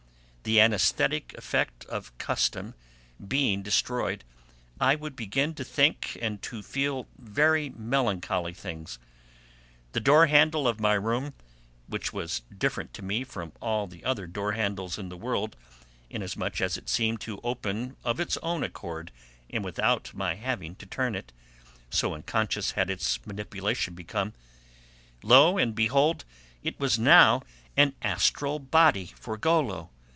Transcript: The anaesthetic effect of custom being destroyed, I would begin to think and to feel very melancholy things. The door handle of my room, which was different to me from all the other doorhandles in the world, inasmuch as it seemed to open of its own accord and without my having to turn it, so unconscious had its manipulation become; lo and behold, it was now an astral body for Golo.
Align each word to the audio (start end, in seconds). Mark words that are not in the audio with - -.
The 0.43 0.59
anaesthetic 0.59 1.35
effect 1.37 1.85
of 1.85 2.17
custom 2.17 2.73
being 3.25 3.61
destroyed, 3.61 4.23
I 4.81 4.95
would 4.95 5.15
begin 5.15 5.53
to 5.53 5.63
think 5.63 6.17
and 6.19 6.41
to 6.41 6.63
feel 6.63 7.07
very 7.19 7.69
melancholy 7.69 8.53
things. 8.55 8.97
The 9.91 9.99
door 9.99 10.25
handle 10.25 10.67
of 10.67 10.79
my 10.79 10.95
room, 10.95 11.35
which 11.85 12.11
was 12.11 12.41
different 12.57 12.91
to 12.95 13.03
me 13.03 13.23
from 13.23 13.53
all 13.61 13.85
the 13.85 14.03
other 14.03 14.25
doorhandles 14.27 14.97
in 14.97 15.09
the 15.09 15.15
world, 15.15 15.55
inasmuch 16.09 16.59
as 16.59 16.75
it 16.75 16.89
seemed 16.89 17.21
to 17.21 17.39
open 17.43 17.95
of 18.03 18.19
its 18.19 18.35
own 18.37 18.63
accord 18.63 19.11
and 19.51 19.63
without 19.63 20.11
my 20.11 20.33
having 20.33 20.73
to 20.77 20.87
turn 20.87 21.13
it, 21.13 21.31
so 21.91 22.15
unconscious 22.15 22.71
had 22.71 22.89
its 22.89 23.23
manipulation 23.27 23.93
become; 23.93 24.33
lo 25.21 25.59
and 25.59 25.75
behold, 25.75 26.25
it 26.63 26.79
was 26.79 26.97
now 26.97 27.43
an 27.77 27.93
astral 28.01 28.57
body 28.57 29.13
for 29.19 29.37
Golo. 29.37 29.91